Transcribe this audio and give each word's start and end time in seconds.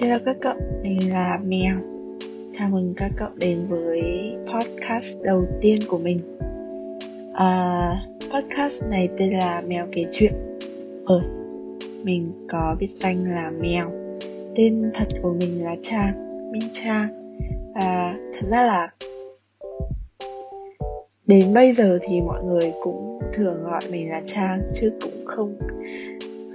Hello 0.00 0.18
các 0.24 0.36
cậu, 0.40 0.54
mình 0.82 1.12
là 1.12 1.38
Mèo. 1.44 1.76
Chào 2.58 2.68
mừng 2.68 2.94
các 2.96 3.10
cậu 3.16 3.28
đến 3.36 3.66
với 3.68 4.32
podcast 4.46 5.16
đầu 5.24 5.46
tiên 5.60 5.80
của 5.88 5.98
mình. 5.98 6.38
À, 7.32 7.90
Podcast 8.34 8.84
này 8.90 9.08
tên 9.18 9.30
là 9.30 9.60
Mèo 9.60 9.86
kể 9.92 10.04
chuyện. 10.12 10.32
Ờ, 11.04 11.20
mình 12.02 12.32
có 12.48 12.76
biệt 12.78 12.90
danh 12.94 13.24
là 13.24 13.50
Mèo. 13.50 13.90
Tên 14.56 14.82
thật 14.94 15.08
của 15.22 15.34
mình 15.40 15.64
là 15.64 15.76
Trang, 15.82 16.30
Minh 16.52 16.68
Trang 16.72 17.08
Và 17.74 18.14
thật 18.32 18.46
ra 18.50 18.62
là 18.66 18.88
Đến 21.26 21.54
bây 21.54 21.72
giờ 21.72 21.98
thì 22.02 22.20
mọi 22.20 22.44
người 22.44 22.72
cũng 22.82 23.20
thường 23.32 23.62
gọi 23.62 23.80
mình 23.90 24.08
là 24.08 24.22
Trang 24.26 24.62
Chứ 24.74 24.92
cũng 25.00 25.24
không 25.24 25.58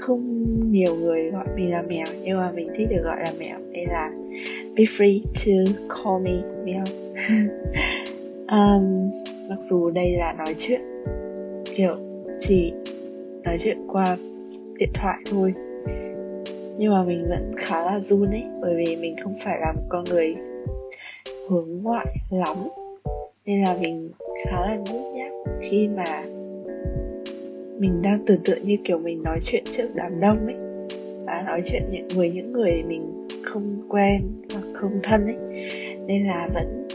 không 0.05 0.25
nhiều 0.71 0.95
người 0.95 1.31
gọi 1.31 1.45
mình 1.55 1.71
là 1.71 1.81
mèo 1.81 2.05
nhưng 2.23 2.37
mà 2.37 2.51
mình 2.51 2.67
thích 2.75 2.87
được 2.89 3.01
gọi 3.04 3.17
là 3.19 3.33
mèo 3.39 3.57
nên 3.71 3.89
là 3.89 4.11
be 4.77 4.83
free 4.83 5.21
to 5.23 5.71
call 5.89 6.23
me 6.23 6.63
mèo. 6.65 6.83
Um, 8.47 9.10
mặc 9.49 9.60
dù 9.60 9.91
đây 9.91 10.11
là 10.11 10.33
nói 10.33 10.55
chuyện 10.60 10.82
kiểu 11.75 11.96
chỉ 12.39 12.73
nói 13.43 13.57
chuyện 13.60 13.77
qua 13.87 14.18
điện 14.79 14.89
thoại 14.93 15.18
thôi 15.25 15.54
nhưng 16.77 16.93
mà 16.93 17.04
mình 17.04 17.25
vẫn 17.29 17.54
khá 17.57 17.85
là 17.85 17.99
run 17.99 18.32
ấy 18.32 18.43
bởi 18.61 18.75
vì 18.75 18.96
mình 18.96 19.15
không 19.24 19.35
phải 19.43 19.60
là 19.60 19.71
một 19.71 19.82
con 19.89 20.04
người 20.04 20.35
hướng 21.49 21.83
ngoại 21.83 22.15
lắm 22.29 22.57
nên 23.46 23.63
là 23.63 23.77
mình 23.79 24.11
khá 24.46 24.61
là 24.61 24.75
nhút 24.75 25.15
nhát 25.15 25.32
khi 25.61 25.87
mà 25.87 26.25
mình 27.79 28.02
đang 28.02 28.25
tưởng 28.25 28.42
tượng 28.43 28.65
như 28.65 28.75
kiểu 28.84 29.00
mình 29.00 29.24
nói 29.24 29.39
chuyện 29.43 29.64
trước 29.71 29.88
đám 29.96 30.20
đông 30.20 30.46
ấy. 30.46 30.56
Và 31.25 31.43
nói 31.47 31.61
chuyện 31.66 31.82
những 31.92 32.08
với 32.16 32.30
những 32.30 32.52
người 32.52 32.83
mình 32.83 33.28
không 33.44 33.81
quen 33.89 34.22
hoặc 34.53 34.64
không 34.73 35.00
thân 35.03 35.25
ấy. 35.25 35.36
Nên 36.08 36.28
là 36.28 36.50
vẫn 36.53 36.88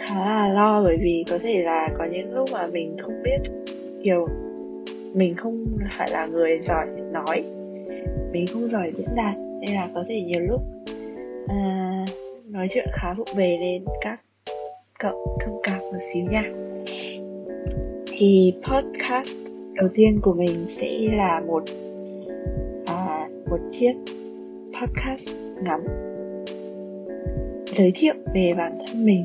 khá 0.00 0.24
là 0.24 0.48
lo 0.48 0.82
bởi 0.84 0.96
vì 1.00 1.24
có 1.30 1.38
thể 1.42 1.62
là 1.62 1.88
có 1.98 2.04
những 2.12 2.34
lúc 2.34 2.48
mà 2.52 2.66
mình 2.66 2.96
không 3.02 3.22
biết 3.22 3.38
kiểu 4.02 4.26
mình 5.14 5.34
không 5.36 5.66
phải 5.98 6.10
là 6.10 6.26
người 6.26 6.58
giỏi 6.60 6.86
nói 7.12 7.44
mình 8.32 8.46
không 8.52 8.68
giỏi 8.68 8.92
diễn 8.96 9.08
đạt. 9.16 9.34
Nên 9.60 9.74
là 9.74 9.88
có 9.94 10.04
thể 10.08 10.22
nhiều 10.22 10.40
lúc 10.40 10.60
à, 11.48 12.06
nói 12.48 12.66
chuyện 12.70 12.88
khá 12.92 13.14
vụ 13.14 13.24
về 13.36 13.56
nên 13.60 13.84
các 14.00 14.20
cậu 14.98 15.36
thông 15.40 15.60
cảm 15.62 15.78
một 15.78 15.98
xíu 16.12 16.24
nha. 16.24 16.42
Thì 18.06 18.54
podcast 18.62 19.51
đầu 19.82 19.90
tiên 19.94 20.20
của 20.22 20.32
mình 20.32 20.66
sẽ 20.68 20.98
là 21.16 21.42
một 21.46 21.62
à, 22.86 23.28
một 23.50 23.58
chiếc 23.72 23.92
podcast 24.80 25.28
ngắn 25.62 25.80
giới 27.74 27.92
thiệu 27.94 28.14
về 28.34 28.54
bản 28.56 28.78
thân 28.86 29.06
mình 29.06 29.24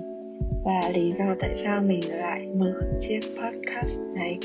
và 0.65 0.89
lý 0.93 1.13
do 1.19 1.25
tại 1.39 1.49
sao 1.63 1.81
mình 1.81 1.99
lại 2.09 2.47
mở 2.55 2.73
chiếc 3.01 3.19
podcast 3.19 3.99
này. 4.15 4.37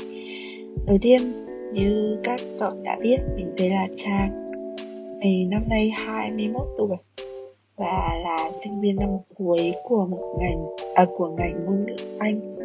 Đầu 0.87 0.97
tiên 1.01 1.19
như 1.73 2.17
các 2.23 2.39
cậu 2.59 2.71
đã 2.83 2.97
biết 3.01 3.17
mình 3.35 3.53
tên 3.57 3.71
là 3.71 3.87
Trang. 3.95 4.47
Mình 5.19 5.49
năm 5.49 5.63
nay 5.69 5.89
21 5.95 6.61
tuổi 6.77 6.97
và 7.77 8.21
là 8.23 8.51
sinh 8.63 8.81
viên 8.81 8.95
năm 8.95 9.09
cuối 9.35 9.73
của 9.83 10.05
một 10.05 10.37
ngành 10.39 10.65
à, 10.95 11.05
của 11.17 11.29
ngành 11.29 11.65
ngôn 11.65 11.85
ngữ 11.85 11.95
Anh 12.19 12.55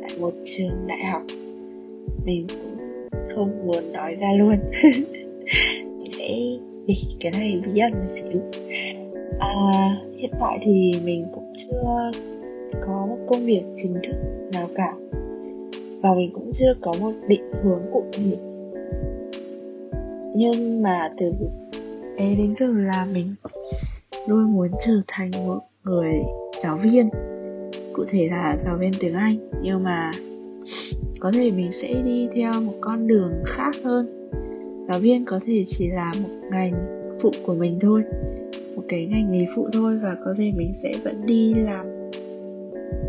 tại 0.00 0.18
một 0.18 0.32
trường 0.44 0.86
đại 0.86 1.04
học. 1.04 1.22
Mình 2.24 2.46
cũng 2.48 2.73
không 3.34 3.66
muốn 3.66 3.92
nói 3.92 4.14
ra 4.14 4.32
luôn. 4.38 4.56
Để 6.18 6.58
vì 6.86 6.94
để 6.94 6.94
cái 7.20 7.32
này 7.32 7.60
bí 7.66 7.80
ẩn 7.80 7.92
một 7.92 8.08
xíu 8.08 8.40
à, 9.38 9.96
hiện 10.16 10.30
tại 10.40 10.58
thì 10.62 10.92
mình 11.04 11.24
cũng 11.34 11.52
chưa 11.58 12.10
có 12.86 13.06
một 13.08 13.18
công 13.26 13.46
việc 13.46 13.62
chính 13.76 13.92
thức 13.92 14.16
nào 14.52 14.68
cả. 14.74 14.94
Và 16.02 16.14
mình 16.14 16.30
cũng 16.32 16.52
chưa 16.56 16.74
có 16.82 16.92
một 17.00 17.12
định 17.28 17.42
hướng 17.62 17.82
cụ 17.92 18.04
thể. 18.12 18.36
Nhưng 20.36 20.82
mà 20.82 21.10
từ 21.18 21.32
bé 22.18 22.34
đến 22.38 22.54
giờ 22.54 22.66
là 22.76 23.06
mình 23.12 23.34
luôn 24.26 24.52
muốn 24.52 24.68
trở 24.86 25.00
thành 25.08 25.30
một 25.46 25.58
người 25.84 26.14
giáo 26.62 26.76
viên. 26.76 27.08
Cụ 27.92 28.04
thể 28.08 28.28
là 28.30 28.58
giáo 28.64 28.76
viên 28.76 28.92
tiếng 29.00 29.14
anh. 29.14 29.50
Nhưng 29.62 29.82
mà 29.82 30.10
có 31.24 31.32
thể 31.32 31.50
mình 31.50 31.72
sẽ 31.72 32.02
đi 32.04 32.28
theo 32.34 32.52
một 32.60 32.72
con 32.80 33.06
đường 33.06 33.32
khác 33.44 33.70
hơn. 33.84 34.06
Giáo 34.88 35.00
viên 35.00 35.24
có 35.24 35.40
thể 35.46 35.64
chỉ 35.66 35.88
là 35.88 36.12
một 36.22 36.28
ngành 36.50 36.72
phụ 37.20 37.30
của 37.46 37.54
mình 37.54 37.78
thôi 37.80 38.02
một 38.76 38.82
cái 38.88 39.06
ngành 39.06 39.32
nghề 39.32 39.44
phụ 39.54 39.68
thôi 39.72 39.98
và 40.02 40.16
có 40.24 40.34
thể 40.38 40.52
mình 40.56 40.72
sẽ 40.82 40.92
vẫn 41.04 41.22
đi 41.26 41.54
làm 41.54 41.84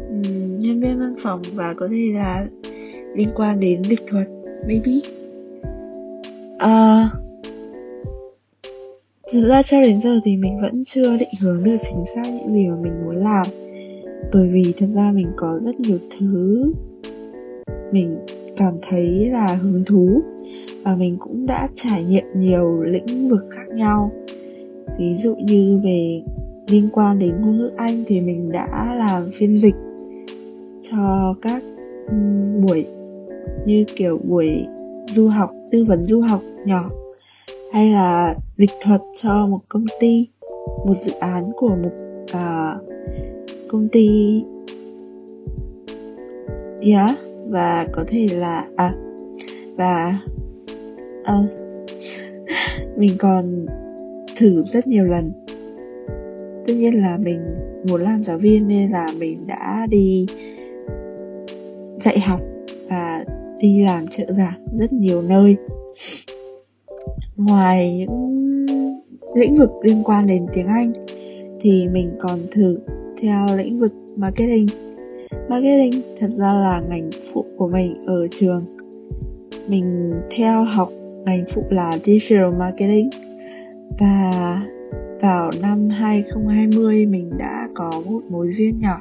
um, 0.09 0.53
nhân 0.53 0.81
viên 0.81 0.99
văn 0.99 1.13
phòng 1.19 1.41
và 1.53 1.73
có 1.77 1.87
thể 1.91 2.11
là 2.13 2.47
liên 3.15 3.29
quan 3.35 3.59
đến 3.59 3.83
dịch 3.83 4.01
thuật 4.07 4.27
maybe. 4.67 4.91
Uh, 6.55 7.11
thực 9.33 9.47
ra 9.47 9.63
cho 9.63 9.81
đến 9.81 10.01
giờ 10.01 10.19
thì 10.25 10.37
mình 10.37 10.61
vẫn 10.61 10.83
chưa 10.85 11.17
định 11.17 11.33
hướng 11.41 11.63
được 11.63 11.77
chính 11.83 12.03
xác 12.15 12.23
những 12.25 12.53
gì 12.53 12.67
mà 12.67 12.75
mình 12.81 12.93
muốn 13.05 13.15
làm 13.15 13.47
bởi 14.33 14.47
vì 14.47 14.73
thật 14.77 14.87
ra 14.95 15.11
mình 15.11 15.27
có 15.35 15.59
rất 15.63 15.79
nhiều 15.79 15.97
thứ 16.19 16.71
mình 17.95 18.17
cảm 18.57 18.73
thấy 18.81 19.29
là 19.31 19.55
hứng 19.55 19.85
thú 19.85 20.21
và 20.83 20.95
mình 20.95 21.17
cũng 21.19 21.45
đã 21.45 21.69
trải 21.75 22.03
nghiệm 22.03 22.25
nhiều 22.35 22.77
lĩnh 22.83 23.29
vực 23.29 23.45
khác 23.51 23.75
nhau. 23.75 24.11
Ví 24.99 25.15
dụ 25.15 25.35
như 25.35 25.79
về 25.83 26.21
liên 26.67 26.89
quan 26.93 27.19
đến 27.19 27.41
ngôn 27.41 27.57
ngữ 27.57 27.69
anh 27.75 28.03
thì 28.07 28.21
mình 28.21 28.49
đã 28.53 28.95
làm 28.97 29.29
phiên 29.33 29.57
dịch 29.57 29.75
cho 30.91 31.35
các 31.41 31.63
buổi 32.61 32.85
như 33.65 33.83
kiểu 33.95 34.17
buổi 34.27 34.65
du 35.07 35.27
học 35.27 35.51
tư 35.71 35.85
vấn 35.85 36.05
du 36.05 36.21
học 36.21 36.41
nhỏ 36.65 36.89
hay 37.71 37.91
là 37.91 38.35
dịch 38.57 38.71
thuật 38.81 39.01
cho 39.21 39.47
một 39.47 39.59
công 39.69 39.85
ty 39.99 40.27
một 40.85 40.93
dự 41.05 41.11
án 41.19 41.51
của 41.57 41.75
một 41.83 41.91
uh, 42.23 42.89
công 43.67 43.87
ty. 43.87 44.41
Yeah 46.81 47.24
và 47.45 47.87
có 47.91 48.03
thể 48.07 48.27
là 48.31 48.65
à 48.75 48.93
và 49.77 50.19
à, 51.23 51.33
mình 52.97 53.15
còn 53.19 53.65
thử 54.37 54.63
rất 54.65 54.87
nhiều 54.87 55.05
lần. 55.05 55.31
Tất 56.67 56.73
nhiên 56.73 57.01
là 57.01 57.17
mình 57.17 57.41
muốn 57.89 58.01
làm 58.01 58.23
giáo 58.23 58.37
viên 58.37 58.67
nên 58.67 58.91
là 58.91 59.07
mình 59.17 59.47
đã 59.47 59.87
đi 59.89 60.25
dạy 61.99 62.19
học 62.19 62.41
và 62.89 63.25
đi 63.59 63.83
làm 63.83 64.07
trợ 64.07 64.25
giảng 64.37 64.65
rất 64.79 64.93
nhiều 64.93 65.21
nơi. 65.21 65.55
Ngoài 67.35 67.97
những 67.97 68.37
lĩnh 69.35 69.55
vực 69.55 69.69
liên 69.83 70.03
quan 70.03 70.27
đến 70.27 70.45
tiếng 70.53 70.67
anh 70.67 70.93
thì 71.61 71.87
mình 71.87 72.11
còn 72.19 72.39
thử 72.51 72.77
theo 73.21 73.45
lĩnh 73.57 73.77
vực 73.77 73.93
marketing 74.15 74.84
marketing. 75.49 76.01
Thật 76.19 76.29
ra 76.37 76.47
là 76.47 76.81
ngành 76.89 77.09
phụ 77.33 77.45
của 77.57 77.67
mình 77.67 77.95
ở 78.05 78.27
trường. 78.31 78.61
Mình 79.67 80.11
theo 80.31 80.63
học 80.63 80.89
ngành 81.25 81.45
phụ 81.49 81.63
là 81.69 81.97
digital 82.03 82.55
marketing. 82.59 83.09
Và 83.99 84.61
vào 85.21 85.51
năm 85.61 85.89
2020 85.89 87.05
mình 87.05 87.31
đã 87.37 87.67
có 87.75 87.91
một 88.05 88.21
mối 88.29 88.47
duyên 88.47 88.79
nhỏ 88.79 88.99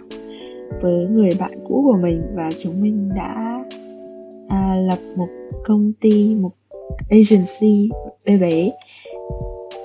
với 0.82 1.06
người 1.06 1.30
bạn 1.40 1.52
cũ 1.68 1.82
của 1.90 1.98
mình 2.02 2.20
và 2.34 2.50
chúng 2.62 2.80
mình 2.80 3.10
đã 3.16 3.64
à, 4.48 4.76
lập 4.76 4.98
một 5.16 5.28
công 5.64 5.92
ty 6.00 6.34
một 6.34 6.50
agency 7.10 7.90
bé 8.26 8.38
bé 8.38 8.70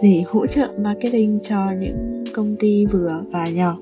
để 0.02 0.24
hỗ 0.28 0.48
trợ 0.48 0.68
marketing 0.84 1.40
cho 1.44 1.66
những 1.80 2.24
công 2.34 2.56
ty 2.60 2.86
vừa 2.86 3.22
và 3.32 3.48
nhỏ 3.50 3.78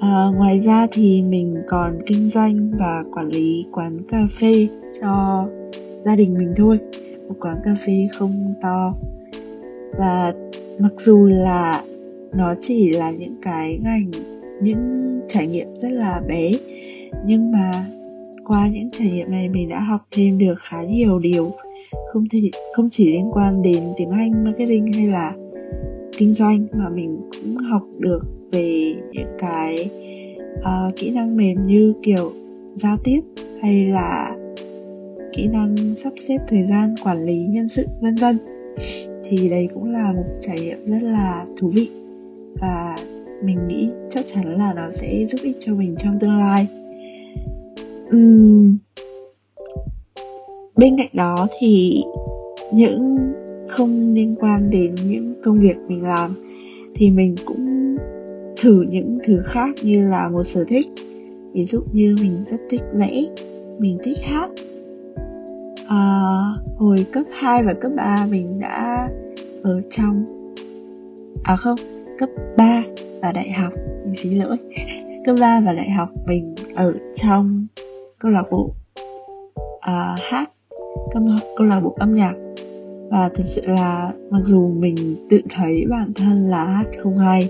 à, 0.00 0.30
ngoài 0.36 0.60
ra 0.60 0.86
thì 0.92 1.22
mình 1.22 1.54
còn 1.68 1.98
kinh 2.06 2.28
doanh 2.28 2.70
và 2.78 3.02
quản 3.14 3.28
lý 3.28 3.64
quán 3.72 3.92
cà 4.08 4.18
phê 4.40 4.68
cho 5.00 5.44
gia 6.02 6.16
đình 6.16 6.34
mình 6.38 6.52
thôi. 6.56 6.78
Một 7.28 7.34
quán 7.40 7.56
cà 7.64 7.74
phê 7.86 8.08
không 8.18 8.54
to. 8.62 8.94
Và 9.98 10.32
mặc 10.78 10.92
dù 10.98 11.26
là 11.26 11.82
nó 12.34 12.54
chỉ 12.60 12.92
là 12.92 13.10
những 13.10 13.34
cái 13.42 13.78
ngành 13.82 14.10
những 14.62 15.20
trải 15.28 15.46
nghiệm 15.46 15.76
rất 15.76 15.92
là 15.92 16.22
bé 16.28 16.52
nhưng 17.26 17.52
mà 17.52 17.86
qua 18.44 18.68
những 18.68 18.90
trải 18.90 19.10
nghiệm 19.10 19.30
này 19.30 19.48
mình 19.48 19.68
đã 19.68 19.80
học 19.80 20.06
thêm 20.10 20.38
được 20.38 20.54
khá 20.58 20.82
nhiều 20.82 21.18
điều. 21.18 21.52
Không 22.12 22.22
thể 22.30 22.50
không 22.76 22.90
chỉ 22.90 23.12
liên 23.12 23.30
quan 23.32 23.62
đến 23.62 23.82
tiếng 23.96 24.10
Anh 24.10 24.44
marketing 24.44 24.92
hay 24.92 25.06
là 25.06 25.32
kinh 26.18 26.34
doanh 26.34 26.66
mà 26.74 26.88
mình 26.88 27.20
cũng 27.32 27.56
học 27.56 27.82
được 27.98 28.20
về 28.56 28.94
những 29.12 29.36
cái 29.38 29.90
uh, 30.58 30.96
kỹ 30.96 31.10
năng 31.10 31.36
mềm 31.36 31.66
như 31.66 31.92
kiểu 32.02 32.32
giao 32.74 32.96
tiếp 33.04 33.20
hay 33.62 33.86
là 33.86 34.36
kỹ 35.32 35.48
năng 35.48 35.94
sắp 35.94 36.12
xếp 36.28 36.38
thời 36.48 36.66
gian 36.66 36.94
quản 37.04 37.24
lý 37.24 37.38
nhân 37.38 37.68
sự 37.68 37.86
vân 38.00 38.14
vân 38.14 38.38
thì 39.24 39.48
đấy 39.48 39.68
cũng 39.74 39.92
là 39.92 40.12
một 40.12 40.24
trải 40.40 40.60
nghiệm 40.60 40.86
rất 40.86 41.02
là 41.02 41.46
thú 41.56 41.68
vị. 41.68 41.88
Và 42.60 42.96
mình 43.44 43.68
nghĩ 43.68 43.88
chắc 44.10 44.24
chắn 44.26 44.58
là 44.58 44.72
nó 44.76 44.90
sẽ 44.90 45.26
giúp 45.26 45.38
ích 45.42 45.56
cho 45.60 45.74
mình 45.74 45.94
trong 45.98 46.18
tương 46.20 46.38
lai. 46.38 46.66
Uhm, 48.16 48.76
bên 50.76 50.96
cạnh 50.98 51.10
đó 51.12 51.48
thì 51.60 52.02
những 52.72 53.16
không 53.68 54.14
liên 54.14 54.34
quan 54.40 54.70
đến 54.70 54.94
những 55.06 55.26
công 55.44 55.56
việc 55.56 55.76
mình 55.88 56.02
làm 56.02 56.34
thì 56.94 57.10
mình 57.10 57.34
cũng 57.44 57.96
thử 58.66 58.84
những 58.88 59.18
thứ 59.24 59.42
khác 59.46 59.70
như 59.82 60.06
là 60.10 60.28
một 60.28 60.42
sở 60.44 60.64
thích. 60.68 60.86
Ví 61.52 61.64
dụ 61.64 61.80
như 61.92 62.16
mình 62.20 62.44
rất 62.50 62.56
thích 62.70 62.82
vẽ 62.92 63.24
mình 63.78 63.98
thích 64.04 64.18
hát. 64.22 64.50
À, 65.88 66.30
hồi 66.76 67.06
cấp 67.12 67.22
2 67.32 67.62
và 67.62 67.74
cấp 67.80 67.92
3 67.96 68.26
mình 68.30 68.60
đã 68.60 69.08
ở 69.62 69.80
trong 69.90 70.24
à 71.44 71.56
không 71.56 71.78
cấp 72.18 72.28
3 72.56 72.82
và 73.22 73.32
đại 73.32 73.50
học 73.50 73.72
mình 74.04 74.14
xin 74.16 74.38
lỗi. 74.38 74.56
Cấp 75.26 75.36
3 75.40 75.60
và 75.66 75.72
đại 75.72 75.90
học 75.90 76.08
mình 76.26 76.54
ở 76.74 76.94
trong 77.14 77.66
câu 78.18 78.32
lạc 78.32 78.44
bộ 78.50 78.70
à, 79.80 80.16
hát 80.30 80.50
câu 81.56 81.66
lạc 81.66 81.80
bộ 81.80 81.94
âm 81.98 82.14
nhạc. 82.14 82.34
Và 83.10 83.30
thật 83.34 83.44
sự 83.44 83.62
là 83.66 84.08
mặc 84.30 84.40
dù 84.44 84.68
mình 84.68 85.26
tự 85.30 85.40
thấy 85.50 85.84
bản 85.90 86.12
thân 86.14 86.46
là 86.46 86.64
hát 86.64 86.86
không 87.02 87.18
hay 87.18 87.48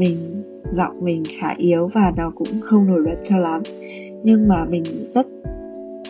mình, 0.00 0.34
giọng 0.72 0.94
mình 1.00 1.22
khá 1.38 1.54
yếu 1.56 1.88
và 1.94 2.12
nó 2.16 2.32
cũng 2.34 2.60
không 2.60 2.86
nổi 2.86 3.02
bật 3.04 3.16
cho 3.24 3.38
lắm. 3.38 3.62
Nhưng 4.24 4.48
mà 4.48 4.64
mình 4.64 4.84
rất 5.14 5.26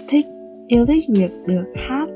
thích, 0.09 0.27
yêu 0.69 0.87
thích 0.87 1.05
việc 1.09 1.31
được 1.47 1.65
hát 1.75 2.09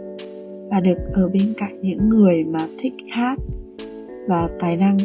và 0.71 0.81
được 0.81 0.99
ở 1.12 1.29
bên 1.29 1.55
cạnh 1.56 1.81
những 1.82 2.09
người 2.09 2.44
mà 2.44 2.67
thích 2.79 2.94
hát. 3.11 3.38
Và 4.29 4.49
tài 4.61 4.76
năng 4.76 4.97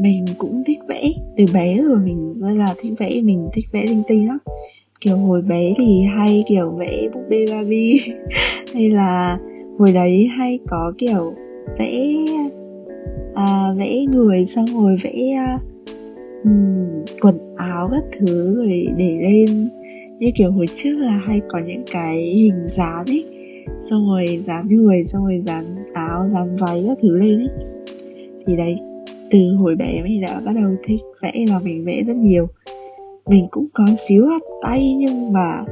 mình 0.00 0.24
cũng 0.38 0.64
thích 0.66 0.78
vẽ. 0.88 1.10
Từ 1.36 1.44
bé 1.54 1.82
rồi 1.82 1.98
mình 1.98 2.34
rất 2.36 2.52
là 2.56 2.74
thích 2.78 2.92
vẽ, 2.98 3.20
mình 3.22 3.48
thích 3.52 3.66
vẽ 3.72 3.86
linh 3.86 4.02
tinh 4.08 4.28
lắm. 4.28 4.38
Kiểu 5.00 5.16
hồi 5.16 5.42
bé 5.42 5.74
thì 5.78 6.02
hay 6.16 6.44
kiểu 6.48 6.70
vẽ 6.70 7.08
búp 7.14 7.22
bê 7.28 7.46
Barbie. 7.52 8.00
Hay 8.74 8.90
là 8.90 9.38
hồi 9.78 9.92
đấy 9.92 10.28
hay 10.38 10.58
có 10.68 10.92
kiểu 10.98 11.34
vẽ 11.78 11.92
à, 13.34 13.74
vẽ 13.78 14.04
người 14.10 14.46
xong 14.46 14.66
rồi 14.74 14.96
vẽ 15.02 15.12
um, 16.44 16.76
quần 17.20 17.36
áo 17.56 17.88
các 17.92 18.04
thứ 18.18 18.56
rồi 18.56 18.86
để 18.96 19.16
lên. 19.20 19.68
Như 20.18 20.30
kiểu 20.34 20.52
hồi 20.52 20.66
trước 20.74 20.96
là 20.98 21.20
hay 21.26 21.40
có 21.48 21.58
những 21.66 21.82
cái 21.92 22.18
hình 22.18 22.68
dán 22.76 23.04
ấy 23.06 23.24
xong 23.90 24.08
rồi 24.08 24.44
dán 24.46 24.68
người 24.68 25.04
xong 25.04 25.24
rồi 25.24 25.42
dán 25.46 25.76
áo 25.94 26.30
dán 26.34 26.56
váy 26.56 26.84
các 26.88 26.98
thứ 27.02 27.16
lên 27.16 27.38
ấy. 27.38 27.48
Thì 28.46 28.56
đấy 28.56 28.76
từ 29.30 29.38
hồi 29.58 29.76
bé 29.76 30.02
mình 30.02 30.20
đã 30.20 30.40
bắt 30.44 30.52
đầu 30.60 30.70
thích 30.84 31.00
vẽ 31.22 31.32
và 31.50 31.58
mình 31.58 31.84
vẽ 31.84 32.02
rất 32.06 32.16
nhiều. 32.16 32.46
Mình 33.28 33.46
cũng 33.50 33.66
có 33.74 33.84
xíu 34.08 34.26
hạt 34.26 34.42
tay 34.62 34.94
nhưng 34.98 35.32
mà 35.32 35.64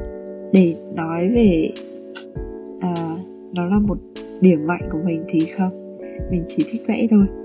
để 0.53 0.75
nói 0.95 1.29
về 1.29 1.69
à, 2.79 2.95
nó 3.55 3.65
là 3.65 3.79
một 3.87 3.97
điểm 4.41 4.65
mạnh 4.67 4.89
của 4.91 4.99
mình 5.05 5.23
thì 5.27 5.39
không. 5.39 5.69
Mình 6.31 6.43
chỉ 6.47 6.63
thích 6.71 6.81
vẽ 6.87 7.07
thôi 7.11 7.40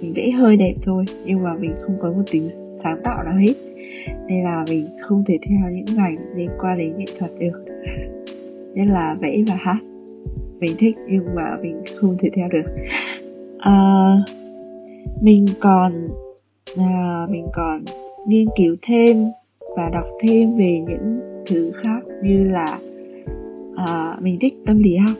mình 0.00 0.12
vẽ 0.12 0.30
hơi 0.30 0.56
đẹp 0.56 0.74
thôi 0.82 1.04
nhưng 1.24 1.42
mà 1.42 1.54
mình 1.54 1.72
không 1.80 1.96
có 2.00 2.12
một 2.12 2.22
tính 2.30 2.50
sáng 2.82 3.00
tạo 3.04 3.22
nào 3.22 3.34
hết. 3.34 3.54
Nên 4.28 4.44
là 4.44 4.64
mình 4.68 4.86
không 5.02 5.22
thể 5.26 5.38
theo 5.42 5.70
những 5.70 5.96
ngành 5.96 6.16
liên 6.34 6.48
quan 6.60 6.78
đến 6.78 6.98
nghệ 6.98 7.04
thuật 7.18 7.30
được. 7.38 7.64
Nên 8.74 8.88
là 8.88 9.16
vẽ 9.20 9.42
và 9.46 9.54
hát. 9.54 9.78
Mình 10.60 10.76
thích 10.78 10.96
nhưng 11.08 11.24
mà 11.34 11.56
mình 11.62 11.82
không 12.00 12.16
thể 12.18 12.30
theo 12.34 12.46
được. 12.52 12.72
À, 13.58 13.72
mình 15.22 15.46
còn 15.60 16.06
à, 16.76 17.26
mình 17.30 17.46
còn 17.52 17.84
nghiên 18.26 18.46
cứu 18.56 18.76
thêm 18.82 19.24
và 19.76 19.90
đọc 19.92 20.06
thêm 20.22 20.56
về 20.56 20.80
những 20.88 21.16
thứ 21.46 21.72
khác 21.82 22.00
như 22.22 22.44
là 22.44 22.78
à, 23.76 24.16
mình 24.20 24.38
thích 24.40 24.54
tâm 24.66 24.78
lý 24.78 24.96
học. 24.96 25.16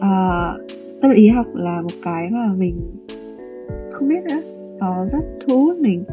À, 0.00 0.54
tâm 1.00 1.10
lý 1.10 1.28
học 1.28 1.46
là 1.54 1.80
một 1.82 1.94
cái 2.02 2.28
mà 2.30 2.48
mình 2.56 2.78
không 4.00 4.08
biết 4.08 4.24
nữa 4.24 4.40
nó 4.78 4.88
ờ, 4.88 5.08
rất 5.12 5.24
thu 5.40 5.64
hút 5.64 5.76
mình. 5.80 6.04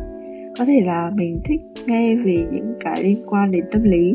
Có 0.59 0.65
thể 0.65 0.81
là 0.85 1.11
mình 1.17 1.39
thích 1.45 1.61
nghe 1.85 2.15
về 2.15 2.45
những 2.51 2.65
cái 2.79 3.03
liên 3.03 3.23
quan 3.25 3.51
đến 3.51 3.65
tâm 3.71 3.83
lý. 3.83 4.13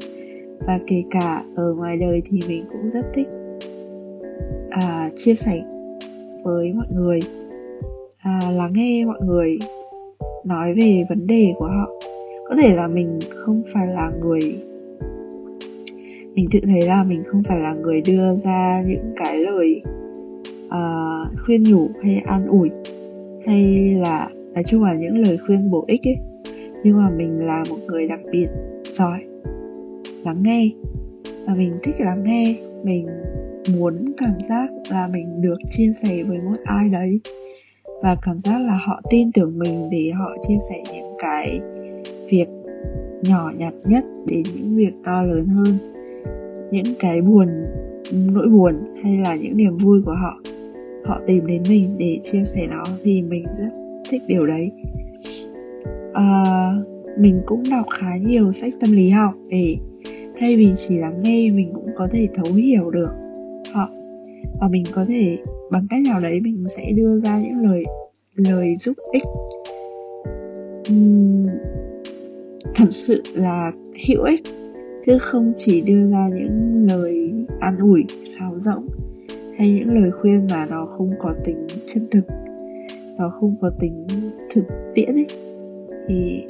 Và 0.66 0.78
kể 0.86 1.02
cả 1.10 1.44
ở 1.54 1.74
ngoài 1.74 1.96
đời 1.96 2.22
thì 2.24 2.40
mình 2.48 2.64
cũng 2.72 2.90
rất 2.90 3.06
thích 3.14 3.28
à, 4.70 5.10
chia 5.19 5.34
sẻ 5.34 5.62
với 6.42 6.72
mọi 6.72 6.86
người. 6.90 7.20
À, 8.19 8.40
lắng 8.52 8.70
nghe 8.74 9.04
mọi 9.04 9.20
người 9.26 9.58
nói 10.44 10.74
về 10.74 11.04
vấn 11.08 11.26
đề 11.26 11.52
của 11.58 11.66
họ. 11.66 11.90
Có 12.48 12.56
thể 12.62 12.74
là 12.74 12.88
mình 12.88 13.19
không 13.34 13.62
phải 13.74 13.86
là 13.86 14.10
người 14.20 14.40
mình 16.34 16.46
tự 16.52 16.60
thấy 16.66 16.82
là 16.82 17.04
mình 17.04 17.22
không 17.26 17.42
phải 17.48 17.60
là 17.60 17.74
người 17.82 18.02
đưa 18.06 18.34
ra 18.34 18.82
những 18.86 19.14
cái 19.16 19.38
lời 19.38 19.82
uh, 20.66 21.40
khuyên 21.44 21.62
nhủ 21.62 21.88
hay 22.02 22.22
an 22.26 22.46
ủi 22.46 22.70
hay 23.47 23.94
là 23.94 24.29
nói 24.55 24.65
chung 24.67 24.85
là 24.85 24.94
những 24.94 25.19
lời 25.19 25.39
khuyên 25.47 25.71
bổ 25.71 25.85
ích 25.87 26.00
ấy. 26.06 26.17
Nhưng 26.85 26.97
mà 26.97 27.11
mình 27.17 27.47
là 27.47 27.62
một 27.71 27.79
người 27.87 28.09
đặc 28.09 28.21
biệt 28.33 28.49
giỏi, 28.93 29.19
lắng 30.25 30.37
nghe. 30.43 30.71
Và 31.47 31.55
mình 31.59 31.73
thích 31.83 31.94
lắng 31.99 32.25
nghe, 32.25 32.55
mình 32.85 33.05
muốn 33.77 33.94
cảm 34.17 34.35
giác 34.49 34.69
là 34.91 35.06
mình 35.06 35.43
được 35.43 35.56
chia 35.73 35.93
sẻ 36.03 36.23
với 36.23 36.39
một 36.44 36.56
ai 36.65 36.89
đấy. 36.89 37.21
Và 38.03 38.15
cảm 38.23 38.41
giác 38.44 38.59
là 38.59 38.79
họ 38.87 39.00
tin 39.11 39.33
tưởng 39.33 39.59
mình 39.59 39.91
để 39.91 40.11
họ 40.11 40.37
chia 40.49 40.56
sẻ 40.69 40.83
những 40.93 41.15
cái 41.19 41.61
việc 42.31 42.47
nhỏ 43.23 43.53
nhặt 43.56 43.75
nhất 43.85 44.05
đến 44.29 44.43
những 44.55 44.75
việc 44.75 44.93
to 45.05 45.23
lớn 45.23 45.47
hơn. 45.47 45.79
Những 46.71 46.94
cái 46.99 47.21
buồn, 47.21 47.47
nỗi 48.12 48.49
buồn 48.49 48.75
hay 49.03 49.19
là 49.19 49.37
những 49.37 49.56
niềm 49.56 49.77
vui 49.77 50.03
của 50.05 50.15
họ 50.15 50.41
họ 51.04 51.20
tìm 51.26 51.46
đến 51.46 51.62
mình 51.69 51.94
để 51.99 52.19
chia 52.25 52.44
sẻ 52.54 52.66
nó 52.70 52.82
thì 53.04 53.22
mình 53.22 53.44
rất 53.58 53.70
thích 54.10 54.22
điều 54.26 54.46
đấy. 54.46 54.70
À, 56.12 56.44
mình 57.19 57.40
cũng 57.46 57.62
đọc 57.70 57.87
khá 58.00 58.16
nhiều 58.16 58.52
sách 58.52 58.75
tâm 58.81 58.93
lý 58.93 59.10
học 59.10 59.34
để 59.50 59.76
thay 60.37 60.56
vì 60.56 60.72
chỉ 60.76 60.96
lắng 60.96 61.20
nghe 61.22 61.50
mình 61.50 61.70
cũng 61.75 61.87
có 61.96 62.08
thể 62.12 62.28
thấu 62.34 62.54
hiểu 62.54 62.90
được 62.90 63.10
họ. 63.72 63.90
Và 64.60 64.69
mình 64.69 64.84
có 64.94 65.04
thể 65.08 65.38
bằng 65.70 65.87
cách 65.90 66.00
nào 66.04 66.20
đấy 66.20 66.40
mình 66.40 66.64
sẽ 66.76 66.93
đưa 66.96 67.20
ra 67.20 67.38
những 67.38 67.70
lời 67.70 67.84
lời 68.36 68.77
giúp 68.77 68.96
ích. 69.12 69.22
Uhm, 70.93 71.46
thật 72.74 72.88
sự 72.91 73.22
là 73.34 73.72
hữu 74.08 74.22
ích 74.22 74.41
chứ 75.06 75.19
không 75.20 75.53
chỉ 75.56 75.81
đưa 75.81 76.10
ra 76.10 76.29
những 76.34 76.86
lời 76.91 77.32
an 77.60 77.79
ủi 77.79 78.05
sáo 78.38 78.55
rỗng 78.60 78.86
hay 79.59 79.71
những 79.71 80.03
lời 80.03 80.11
khuyên 80.11 80.47
mà 80.51 80.67
nó 80.67 80.87
không 80.99 81.11
có 81.19 81.35
tính 81.44 81.67
chân 81.94 82.06
thực 82.11 82.25
nó 83.19 83.32
không 83.41 83.51
có 83.61 83.71
tính 83.81 84.06
thực 84.55 84.65
tiễn 84.94 85.15
ấy 85.15 85.27
thì 86.09 86.44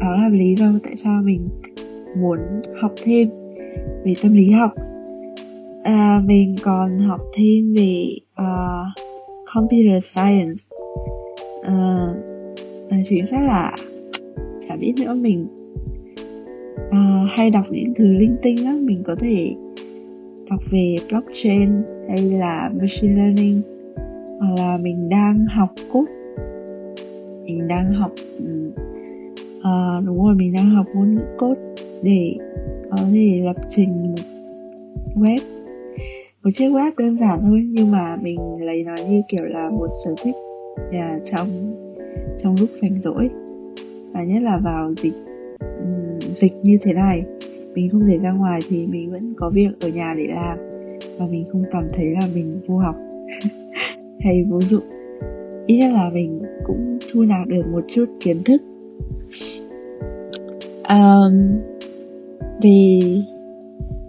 đó 0.00 0.16
là 0.16 0.28
lý 0.32 0.54
do 0.58 0.66
tại 0.82 0.96
sao 0.96 1.18
mình 1.24 1.46
muốn 2.16 2.38
học 2.80 2.92
thêm 3.02 3.28
về 4.04 4.14
tâm 4.22 4.32
lý 4.32 4.50
học. 4.50 4.70
À, 5.82 6.22
mình 6.26 6.54
còn 6.62 6.98
học 6.98 7.20
thêm 7.34 7.74
về 7.74 8.06
uh, 8.42 9.04
computer 9.54 10.04
science. 10.04 10.62
Uh, 11.60 12.16
chính 13.08 13.26
xác 13.26 13.42
là 13.42 13.74
chả 14.68 14.76
biết 14.76 14.92
nữa 15.00 15.14
mình 15.14 15.46
uh, 16.88 17.30
hay 17.30 17.50
đọc 17.50 17.64
những 17.70 17.94
thứ 17.96 18.04
linh 18.04 18.36
tinh 18.42 18.64
lắm 18.64 18.86
mình 18.86 19.02
có 19.06 19.14
thể 19.20 19.54
học 20.50 20.60
về 20.70 20.96
blockchain 21.10 21.82
hay 22.08 22.18
là 22.22 22.70
machine 22.80 23.14
learning 23.14 23.62
hoặc 24.40 24.54
là 24.58 24.76
mình 24.76 25.08
đang 25.08 25.46
học 25.46 25.70
code. 25.92 26.12
Mình 27.44 27.68
đang 27.68 27.86
học 27.86 28.12
uh, 29.58 30.04
đúng 30.06 30.24
rồi 30.24 30.34
mình 30.34 30.52
đang 30.52 30.70
học 30.70 30.86
ngôn 30.94 31.14
ngữ 31.14 31.22
code 31.38 31.60
để 32.02 32.34
có 32.90 32.96
thể 33.12 33.42
lập 33.44 33.56
trình 33.68 34.02
một 34.02 34.22
web. 35.14 35.38
Một 36.42 36.50
chiếc 36.54 36.68
web 36.68 36.90
đơn 36.98 37.16
giản 37.16 37.40
thôi 37.46 37.66
nhưng 37.68 37.90
mà 37.90 38.16
mình 38.22 38.38
lấy 38.60 38.84
nó 38.84 38.94
như 39.08 39.22
kiểu 39.28 39.44
là 39.44 39.70
một 39.70 39.88
sở 40.04 40.14
thích 40.22 40.34
và 40.92 41.20
trong 41.24 41.66
trong 42.42 42.54
lúc 42.60 42.70
rảnh 42.82 43.00
rỗi. 43.00 43.30
Và 44.12 44.22
nhất 44.22 44.42
là 44.42 44.60
vào 44.64 44.94
dịch 44.96 45.14
ừ, 45.60 46.18
dịch 46.32 46.52
như 46.62 46.78
thế 46.82 46.92
này 46.92 47.24
mình 47.74 47.88
không 47.90 48.00
thể 48.00 48.18
ra 48.18 48.30
ngoài 48.30 48.60
thì 48.68 48.86
mình 48.86 49.10
vẫn 49.10 49.34
có 49.36 49.50
việc 49.54 49.68
ở 49.80 49.88
nhà 49.88 50.14
để 50.16 50.26
làm. 50.28 50.58
Và 51.18 51.26
mình 51.30 51.44
không 51.52 51.62
cảm 51.72 51.88
thấy 51.92 52.06
là 52.10 52.28
mình 52.34 52.52
vô 52.66 52.78
học 52.78 52.96
hay 54.20 54.44
vô 54.50 54.60
dụng. 54.60 54.84
Ít 55.66 55.78
nhất 55.78 55.92
là 55.92 56.10
mình 56.14 56.40
cũng 56.66 56.98
thu 57.12 57.22
nạp 57.22 57.48
được 57.48 57.66
một 57.72 57.84
chút 57.88 58.04
kiến 58.20 58.44
thức. 58.44 58.62
Um, 60.88 61.50
vì 62.62 63.00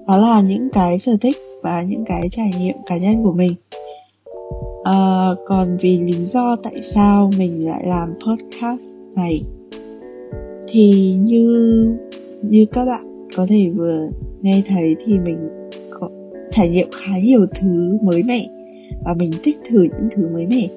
đó 0.07 0.17
là 0.17 0.41
những 0.41 0.69
cái 0.69 0.99
sở 0.99 1.11
thích 1.21 1.35
và 1.63 1.81
những 1.81 2.05
cái 2.05 2.21
trải 2.31 2.51
nghiệm 2.59 2.75
cá 2.85 2.97
nhân 2.97 3.23
của 3.23 3.31
mình. 3.33 3.55
Uh, 4.79 5.37
còn 5.47 5.77
vì 5.81 5.99
lý 5.99 6.25
do 6.25 6.55
tại 6.63 6.81
sao 6.83 7.29
mình 7.37 7.69
lại 7.69 7.83
làm 7.87 8.13
podcast 8.27 8.95
này 9.15 9.41
thì 10.67 11.15
như 11.19 11.51
như 12.41 12.65
các 12.71 12.85
bạn 12.85 13.10
có 13.35 13.45
thể 13.49 13.69
vừa 13.75 14.07
nghe 14.41 14.61
thấy 14.67 14.95
thì 15.05 15.19
mình 15.19 15.41
có 15.89 16.09
trải 16.51 16.69
nghiệm 16.69 16.87
khá 16.91 17.17
nhiều 17.23 17.45
thứ 17.61 17.97
mới 18.01 18.23
mẻ 18.23 18.47
và 19.05 19.13
mình 19.13 19.31
thích 19.43 19.57
thử 19.69 19.83
những 19.83 20.09
thứ 20.15 20.27
mới 20.33 20.45
mẻ. 20.47 20.67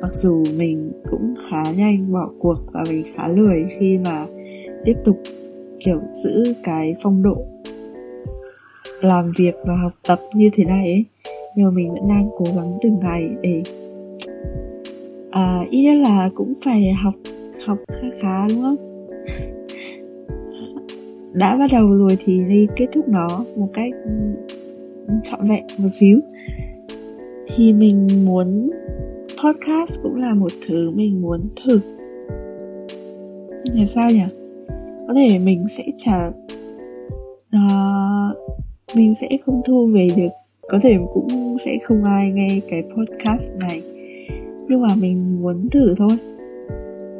Mặc 0.00 0.14
dù 0.14 0.44
mình 0.56 0.92
cũng 1.10 1.34
khá 1.50 1.62
nhanh 1.76 2.12
bỏ 2.12 2.26
cuộc 2.38 2.58
và 2.72 2.84
mình 2.88 3.02
khá 3.14 3.28
lười 3.28 3.64
khi 3.78 3.98
mà 3.98 4.26
tiếp 4.84 4.94
tục 5.04 5.16
kiểu 5.84 6.00
giữ 6.24 6.54
cái 6.64 6.94
phong 7.02 7.22
độ 7.22 7.46
làm 9.00 9.32
việc 9.38 9.54
và 9.64 9.74
học 9.82 9.92
tập 10.08 10.20
như 10.34 10.50
thế 10.52 10.64
này 10.64 10.86
ấy 10.86 11.04
nhưng 11.56 11.66
mà 11.66 11.70
mình 11.70 11.92
vẫn 11.92 12.08
đang 12.08 12.28
cố 12.38 12.44
gắng 12.56 12.74
từng 12.82 12.98
ngày 13.00 13.30
để 13.42 13.62
à, 15.30 15.64
ít 15.70 15.82
nhất 15.82 15.96
là 15.96 16.30
cũng 16.34 16.54
phải 16.64 16.92
học 16.92 17.14
học 17.66 17.78
khá 17.88 18.08
khá 18.22 18.46
đúng 18.48 18.62
không? 18.62 18.76
Đã 21.34 21.56
bắt 21.56 21.66
đầu 21.72 21.94
rồi 21.94 22.16
thì 22.24 22.44
đi 22.48 22.66
kết 22.76 22.86
thúc 22.94 23.08
nó 23.08 23.44
một 23.56 23.68
cách 23.74 23.92
ừ, 24.04 25.14
trọn 25.22 25.48
vẹn 25.48 25.64
một 25.78 25.88
xíu. 25.92 26.20
Thì 27.54 27.72
mình 27.72 28.06
muốn 28.24 28.68
podcast 29.44 30.02
cũng 30.02 30.16
là 30.16 30.34
một 30.34 30.52
thứ 30.66 30.90
mình 30.90 31.22
muốn 31.22 31.40
thử. 31.64 31.80
Là 33.64 33.84
sao 33.86 34.10
nhỉ? 34.10 34.24
Có 35.08 35.14
thể 35.14 35.38
mình 35.38 35.68
sẽ 35.68 35.84
trả 35.98 36.28
uh, 36.28 36.34
à, 37.50 38.28
mình 38.94 39.14
sẽ 39.14 39.28
không 39.46 39.62
thu 39.66 39.86
về 39.86 40.08
được. 40.16 40.28
Có 40.68 40.78
thể 40.82 40.96
cũng 41.14 41.56
sẽ 41.64 41.78
không 41.84 42.02
ai 42.04 42.30
nghe 42.30 42.60
cái 42.68 42.82
podcast 42.82 43.56
này. 43.60 43.82
Nhưng 44.68 44.82
mà 44.82 44.94
mình 44.96 45.42
muốn 45.42 45.68
thử 45.70 45.94
thôi. 45.98 46.16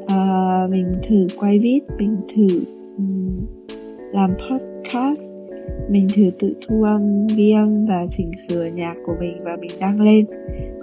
À, 0.07 0.67
mình 0.71 0.93
thử 1.09 1.27
quay 1.37 1.59
vít 1.59 1.83
mình 1.99 2.17
thử 2.35 2.47
um, 2.99 3.37
làm 4.15 4.31
podcast. 4.31 5.31
Mình 5.89 6.09
thử 6.15 6.23
tự 6.39 6.55
thu 6.67 6.83
âm, 6.83 7.27
ghi 7.27 7.53
âm 7.53 7.87
và 7.87 8.07
chỉnh 8.11 8.31
sửa 8.49 8.65
nhạc 8.75 8.95
của 9.07 9.15
mình 9.21 9.39
và 9.45 9.57
mình 9.61 9.71
đăng 9.81 10.01
lên. 10.01 10.27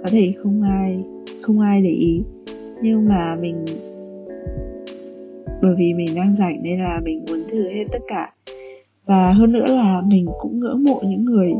Có 0.02 0.08
thể 0.10 0.32
không 0.36 0.62
ai 0.62 0.96
không 1.42 1.60
ai 1.60 1.82
để 1.82 1.90
ý. 1.90 2.22
Nhưng 2.82 3.08
mà 3.08 3.36
mình, 3.40 3.64
bởi 5.62 5.74
vì 5.78 5.94
mình 5.94 6.14
đang 6.14 6.36
rảnh 6.38 6.62
nên 6.62 6.78
là 6.78 7.00
mình 7.04 7.24
muốn 7.28 7.38
thử 7.50 7.68
hết 7.68 7.84
tất 7.92 7.98
cả. 8.08 8.32
Và 9.06 9.32
hơn 9.32 9.52
nữa 9.52 9.66
là 9.68 10.02
mình 10.06 10.26
cũng 10.40 10.56
ngưỡng 10.56 10.84
mộ 10.84 11.00
những 11.04 11.24
người 11.24 11.52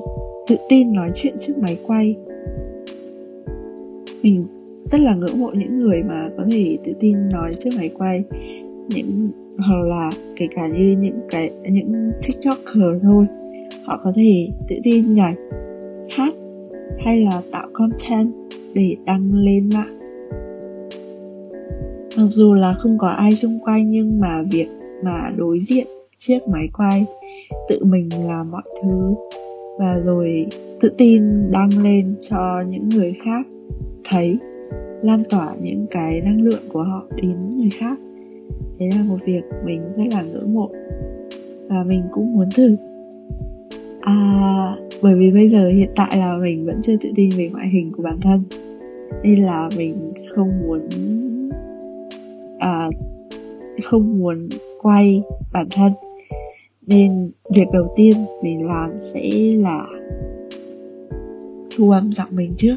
tự 0.48 0.56
tin 0.68 0.92
nói 0.92 1.10
chuyện 1.14 1.34
trước 1.40 1.58
máy 1.58 1.78
quay. 1.86 2.16
Mình 4.22 4.46
rất 4.76 5.00
là 5.00 5.14
ngưỡng 5.14 5.40
mộ 5.40 5.50
những 5.54 5.78
người 5.78 6.02
mà 6.02 6.20
có 6.36 6.44
thể 6.52 6.76
tự 6.84 6.92
tin 7.00 7.28
nói 7.32 7.52
trước 7.60 7.70
máy 7.76 7.90
quay. 7.98 8.24
Những 8.88 9.30
hoặc 9.58 9.84
là 9.84 10.10
kể 10.36 10.46
cả 10.54 10.68
như 10.68 10.96
những 11.00 11.20
cái, 11.30 11.50
những 11.70 12.12
tiktoker 12.22 13.02
thôi, 13.02 13.26
họ 13.84 14.00
có 14.02 14.12
thể 14.16 14.48
tự 14.68 14.76
tin 14.82 15.14
nhảy 15.14 15.34
hát 16.10 16.34
hay 17.04 17.20
là 17.20 17.42
tạo 17.52 17.68
content 17.72 18.32
để 18.74 18.96
đăng 19.04 19.30
lên 19.34 19.68
mạng. 19.74 19.98
Mặc 22.16 22.26
dù 22.28 22.54
là 22.54 22.74
không 22.78 22.98
có 22.98 23.08
ai 23.08 23.36
xung 23.36 23.58
quanh, 23.60 23.90
nhưng 23.90 24.20
mà 24.20 24.42
việc 24.50 24.68
mà 25.04 25.32
đối 25.36 25.60
diện 25.60 25.86
chiếc 26.18 26.38
máy 26.48 26.68
quay, 26.72 27.04
tự 27.68 27.84
mình 27.84 28.08
làm 28.26 28.50
mọi 28.50 28.62
thứ 28.82 29.14
và 29.78 30.00
rồi 30.04 30.46
tự 30.80 30.88
tin 30.98 31.22
đăng 31.50 31.82
lên 31.82 32.14
cho 32.20 32.62
những 32.68 32.88
người 32.88 33.14
khác 33.24 33.46
thấy, 34.04 34.38
lan 35.02 35.22
tỏa 35.30 35.54
những 35.62 35.86
cái 35.90 36.20
năng 36.24 36.42
lượng 36.42 36.62
của 36.72 36.82
họ 36.82 37.06
đến 37.16 37.56
người 37.56 37.70
khác 37.70 37.98
đấy 38.78 38.90
là 38.96 39.02
một 39.02 39.16
việc 39.24 39.42
mình 39.64 39.80
rất 39.96 40.04
là 40.12 40.22
ngưỡng 40.22 40.54
mộ. 40.54 40.68
Và 41.68 41.84
mình 41.86 42.02
cũng 42.12 42.32
muốn 42.32 42.48
thử. 42.56 42.76
À 44.00 44.76
bởi 45.02 45.14
vì 45.14 45.30
bây 45.30 45.48
giờ 45.48 45.68
hiện 45.68 45.90
tại 45.96 46.18
là 46.18 46.38
mình 46.42 46.66
vẫn 46.66 46.82
chưa 46.82 46.96
tự 47.00 47.10
tin 47.14 47.30
về 47.36 47.48
ngoại 47.48 47.68
hình 47.68 47.90
của 47.96 48.02
bản 48.02 48.20
thân. 48.20 48.42
Nên 49.22 49.40
là 49.40 49.68
mình 49.76 50.12
không 50.34 50.60
muốn 50.60 50.80
à, 52.58 52.90
không 53.84 54.18
muốn 54.18 54.48
quay 54.82 55.22
bản 55.52 55.66
thân. 55.70 55.92
Nên 56.86 57.30
việc 57.54 57.66
đầu 57.72 57.92
tiên 57.96 58.14
mình 58.42 58.66
làm 58.66 58.90
sẽ 59.00 59.30
là 59.58 59.86
thu 61.76 61.90
âm 61.90 62.12
giọng 62.12 62.28
mình 62.36 62.54
trước. 62.56 62.76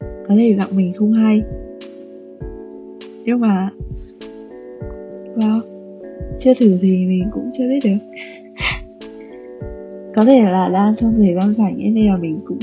Có 0.00 0.34
thể 0.36 0.56
giọng 0.60 0.76
mình 0.76 0.92
không 0.92 1.12
hay. 1.12 1.42
Nhưng 3.24 3.40
mà 3.40 3.70
vào 5.38 5.60
chưa 6.38 6.54
thử 6.54 6.78
thì 6.82 7.06
mình 7.06 7.30
cũng 7.32 7.50
chưa 7.52 7.64
biết 7.68 7.78
được. 7.84 8.18
Có 10.16 10.24
thể 10.24 10.42
là 10.42 10.68
đang 10.72 10.96
trong 10.96 11.12
thời 11.12 11.34
gian 11.34 11.54
rảnh 11.54 11.82
ấy 11.82 11.90
nên 11.90 12.06
là 12.06 12.16
mình 12.16 12.40
cũng 12.46 12.58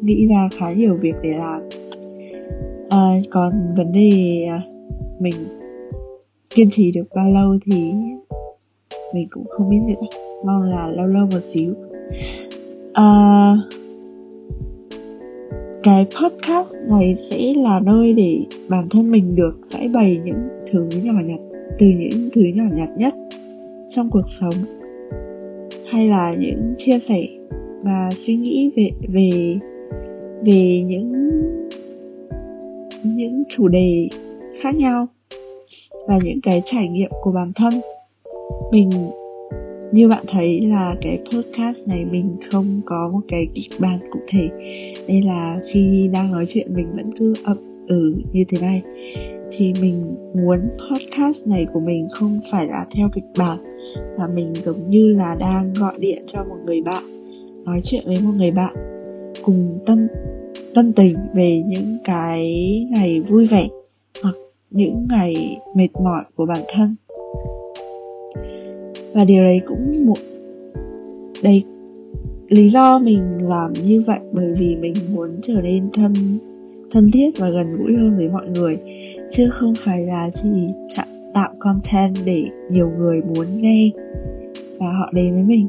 nghĩ 0.00 0.26
ra 0.26 0.48
khá 0.58 0.72
nhiều 0.72 0.96
việc 0.96 1.14
để 1.22 1.30
làm. 1.30 1.60
À, 2.90 3.20
còn 3.30 3.50
vấn 3.76 3.92
đề 3.92 4.44
à, 4.50 4.62
mình 5.20 5.34
kiên 6.50 6.70
trì 6.70 6.92
được 6.92 7.04
bao 7.14 7.30
lâu 7.30 7.58
thì 7.64 7.92
mình 9.14 9.28
cũng 9.30 9.44
không 9.50 9.70
biết 9.70 9.78
nữa. 9.86 10.06
Mong 10.46 10.62
là 10.62 10.88
lâu 10.88 11.06
lâu 11.06 11.26
một 11.26 11.40
xíu. 11.40 11.74
À, 12.92 13.54
cái 15.82 16.04
podcast 16.04 16.74
này 16.88 17.16
sẽ 17.30 17.54
là 17.56 17.80
nơi 17.80 18.12
để 18.12 18.38
bản 18.68 18.88
thân 18.90 19.10
mình 19.10 19.34
được 19.34 19.60
giải 19.64 19.88
bày 19.88 20.20
những 20.24 20.48
thứ 20.70 20.88
nhỏ 21.02 21.12
nhặt 21.24 21.40
từ 21.78 21.86
những 21.86 22.28
thứ 22.32 22.42
nhỏ 22.54 22.64
nhặt 22.72 22.88
nhất 22.96 23.14
trong 23.90 24.10
cuộc 24.10 24.30
sống, 24.40 24.54
hay 25.92 26.08
là 26.08 26.34
những 26.38 26.74
chia 26.78 26.98
sẻ 26.98 27.22
và 27.82 28.08
suy 28.16 28.36
nghĩ 28.36 28.70
về 28.76 28.90
về 29.08 29.58
về 30.44 30.82
những 30.86 31.10
những 33.04 33.44
chủ 33.48 33.68
đề 33.68 34.08
khác 34.62 34.74
nhau 34.74 35.06
và 36.08 36.18
những 36.24 36.40
cái 36.40 36.62
trải 36.64 36.88
nghiệm 36.88 37.10
của 37.22 37.32
bản 37.32 37.52
thân. 37.54 37.72
Mình, 38.72 38.90
như 39.92 40.08
bạn 40.08 40.24
thấy 40.28 40.60
là 40.60 40.94
cái 41.00 41.18
podcast 41.18 41.88
này 41.88 42.04
mình 42.04 42.36
không 42.50 42.80
có 42.86 43.10
một 43.12 43.20
cái 43.28 43.46
kịch 43.54 43.80
bản 43.80 43.98
cụ 44.10 44.20
thể, 44.28 44.48
nên 45.08 45.24
là 45.24 45.56
khi 45.72 46.10
đang 46.12 46.32
nói 46.32 46.44
chuyện 46.48 46.74
mình 46.74 46.86
vẫn 46.96 47.06
cứ 47.18 47.32
ậm 47.44 47.56
ừ 47.88 48.14
như 48.32 48.44
thế 48.48 48.58
này 48.60 48.82
thì 49.52 49.72
mình 49.80 50.04
muốn 50.34 50.58
podcast 50.60 51.46
này 51.46 51.66
của 51.72 51.80
mình 51.80 52.08
không 52.12 52.40
phải 52.50 52.66
là 52.66 52.86
theo 52.90 53.08
kịch 53.14 53.24
bản, 53.38 53.58
mà 54.18 54.24
mình 54.34 54.54
giống 54.54 54.84
như 54.84 55.12
là 55.12 55.34
đang 55.34 55.72
gọi 55.72 55.94
điện 55.98 56.22
cho 56.26 56.44
một 56.44 56.56
người 56.66 56.82
bạn, 56.82 57.24
nói 57.64 57.80
chuyện 57.84 58.02
với 58.06 58.18
một 58.22 58.32
người 58.36 58.50
bạn, 58.50 58.74
cùng 59.42 59.78
tâm 59.86 60.06
tâm 60.74 60.92
tình 60.92 61.14
về 61.34 61.62
những 61.66 61.96
cái 62.04 62.46
ngày 62.90 63.20
vui 63.20 63.46
vẻ 63.46 63.68
hoặc 64.22 64.34
những 64.70 65.04
ngày 65.08 65.58
mệt 65.74 65.88
mỏi 66.04 66.24
của 66.36 66.46
bản 66.46 66.62
thân. 66.68 66.94
Và 69.14 69.24
điều 69.24 69.44
đấy 69.44 69.60
cũng 69.66 70.06
một 70.06 70.18
đây, 71.42 71.62
lý 72.48 72.70
do 72.70 72.98
mình 72.98 73.48
làm 73.48 73.72
như 73.72 74.02
vậy 74.06 74.18
bởi 74.32 74.52
vì 74.58 74.76
mình 74.76 74.94
muốn 75.14 75.28
trở 75.42 75.54
nên 75.62 75.84
thân 75.92 76.12
thân 76.90 77.10
thiết 77.12 77.30
và 77.38 77.50
gần 77.50 77.66
gũi 77.78 77.96
hơn 77.96 78.16
với 78.16 78.28
mọi 78.32 78.48
người 78.48 78.78
chứ 79.30 79.50
không 79.52 79.74
phải 79.78 80.06
là 80.06 80.30
chỉ 80.34 80.48
tạo 81.34 81.54
content 81.58 82.14
để 82.24 82.44
nhiều 82.70 82.90
người 82.98 83.20
muốn 83.22 83.56
nghe. 83.56 83.90
Và 84.78 84.92
họ 84.92 85.10
đến 85.12 85.34
với 85.34 85.42
mình. 85.42 85.66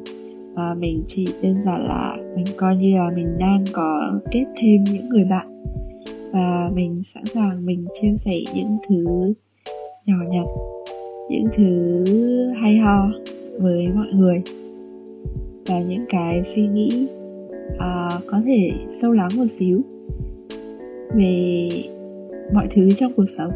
Và 0.54 0.76
mình 0.80 1.04
chỉ 1.08 1.28
đơn 1.44 1.56
giản 1.66 1.84
là 1.88 2.18
mình 2.36 2.46
coi 2.58 2.78
như 2.78 2.96
là 2.96 3.12
mình 3.16 3.36
đang 3.40 3.64
có 3.74 4.20
kết 4.32 4.46
thêm 4.62 4.84
những 4.84 5.10
người 5.10 5.24
bạn. 5.24 5.48
Và 6.32 6.70
mình 6.74 7.04
sẵn 7.04 7.24
sàng 7.26 7.66
mình 7.66 7.86
chia 8.02 8.16
sẻ 8.26 8.36
những 8.56 8.76
thứ 8.90 9.34
nhỏ 10.08 10.18
nhặt 10.32 10.46
những 11.30 11.46
thứ 11.54 12.04
hay 12.62 12.78
ho 12.78 13.10
với 13.60 13.88
mọi 13.96 14.08
người. 14.14 14.42
Và 15.68 15.80
những 15.80 16.06
cái 16.10 16.42
suy 16.46 16.68
nghĩ 16.68 17.08
uh, 17.76 18.24
có 18.28 18.42
thể 18.46 18.72
sâu 19.02 19.12
lắng 19.12 19.30
một 19.38 19.46
xíu 19.50 19.82
về 21.14 21.70
mọi 22.54 22.68
thứ 22.72 22.90
trong 22.98 23.12
cuộc 23.16 23.30
sống. 23.38 23.52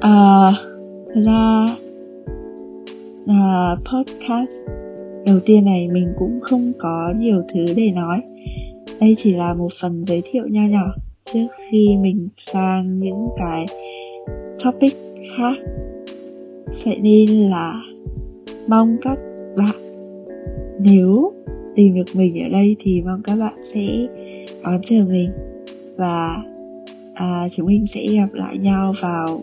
À, 0.00 0.46
thật 1.14 1.20
ra 1.26 1.66
à, 3.26 3.74
podcast 3.76 4.52
đầu 5.26 5.40
tiên 5.46 5.64
này 5.64 5.86
mình 5.92 6.12
cũng 6.16 6.40
không 6.40 6.72
có 6.78 7.12
nhiều 7.18 7.38
thứ 7.54 7.64
để 7.76 7.90
nói. 7.90 8.22
Đây 9.00 9.14
chỉ 9.18 9.34
là 9.34 9.54
một 9.54 9.68
phần 9.80 10.04
giới 10.04 10.22
thiệu 10.24 10.44
nho 10.48 10.62
nhỏ 10.70 10.94
trước 11.24 11.46
khi 11.70 11.88
mình 12.00 12.28
sang 12.36 12.98
những 12.98 13.28
cái 13.36 13.66
topic 14.64 14.96
khác. 15.38 15.54
Vậy 16.84 16.98
nên 17.02 17.50
là 17.50 17.82
mong 18.68 18.96
các 19.02 19.18
bạn 19.56 19.76
nếu 20.80 21.32
tìm 21.74 21.94
được 21.94 22.04
mình 22.14 22.42
ở 22.42 22.48
đây 22.52 22.76
thì 22.78 23.02
mong 23.02 23.22
các 23.22 23.36
bạn 23.36 23.54
sẽ 23.74 24.06
đón 24.62 24.76
chờ 24.82 24.96
mình 25.08 25.30
và 25.96 26.42
à, 27.14 27.48
chúng 27.52 27.66
mình 27.66 27.84
sẽ 27.94 28.00
gặp 28.12 28.32
lại 28.32 28.58
nhau 28.58 28.92
vào 29.02 29.42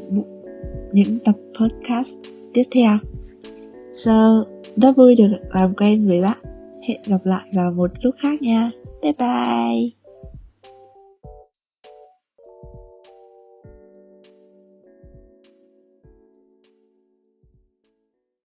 những 0.91 1.19
tập 1.25 1.35
podcast 1.59 2.09
tiếp 2.53 2.63
theo. 2.71 2.97
So 3.97 4.45
rất 4.75 4.97
vui 4.97 5.15
được 5.15 5.31
làm 5.53 5.73
quen 5.75 6.07
với 6.07 6.21
bạn. 6.21 6.37
Hẹn 6.87 7.01
gặp 7.05 7.25
lại 7.25 7.49
vào 7.53 7.71
một 7.71 7.91
lúc 8.01 8.15
khác 8.19 8.41
nha. 8.41 8.71
Bye 9.01 9.13
bye. 9.19 10.02